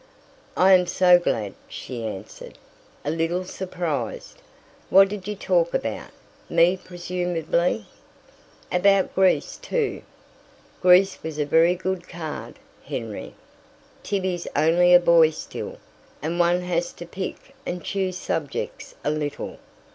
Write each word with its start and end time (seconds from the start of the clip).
"I 0.57 0.71
am 0.73 0.87
so 0.87 1.19
glad," 1.19 1.53
she 1.67 2.03
answered, 2.03 2.57
a 3.05 3.11
little 3.11 3.45
surprised. 3.45 4.41
"What 4.89 5.09
did 5.09 5.27
you 5.27 5.35
talk 5.35 5.75
about? 5.75 6.09
Me, 6.49 6.75
presumably." 6.75 7.85
"About 8.71 9.13
Greece 9.13 9.57
too." 9.57 10.01
"Greece 10.81 11.19
was 11.21 11.37
a 11.37 11.45
very 11.45 11.75
good 11.75 12.09
card, 12.09 12.57
Henry. 12.83 13.35
Tibby's 14.01 14.47
only 14.55 14.91
a 14.91 14.99
boy 14.99 15.29
still, 15.29 15.77
and 16.19 16.39
one 16.39 16.61
has 16.61 16.93
to 16.93 17.05
pick 17.05 17.53
and 17.63 17.83
choose 17.83 18.17
subjects 18.17 18.95
a 19.03 19.11
little. 19.11 19.59